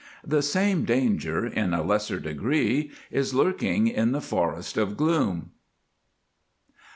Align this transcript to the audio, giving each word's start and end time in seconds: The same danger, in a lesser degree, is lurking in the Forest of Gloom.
The 0.25 0.41
same 0.41 0.83
danger, 0.83 1.45
in 1.45 1.75
a 1.75 1.83
lesser 1.83 2.19
degree, 2.19 2.89
is 3.11 3.35
lurking 3.35 3.85
in 3.87 4.13
the 4.13 4.19
Forest 4.19 4.75
of 4.75 4.97
Gloom. 4.97 5.51